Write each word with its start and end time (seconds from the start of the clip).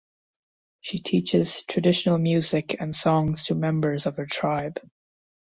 She 0.79 0.97
teaches 0.97 1.61
traditional 1.61 2.17
music 2.17 2.75
and 2.81 2.95
songs 2.95 3.45
to 3.45 3.53
members 3.53 4.07
of 4.07 4.17
her 4.17 4.25
tribe. 4.25 4.79